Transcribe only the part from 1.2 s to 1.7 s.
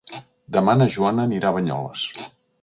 anirà a